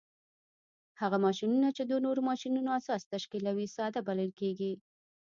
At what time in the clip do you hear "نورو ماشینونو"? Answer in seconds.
2.05-2.69